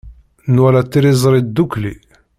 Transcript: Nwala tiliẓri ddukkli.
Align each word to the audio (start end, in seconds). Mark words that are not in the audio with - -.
Nwala 0.53 0.81
tiliẓri 0.91 1.41
ddukkli. 1.45 1.93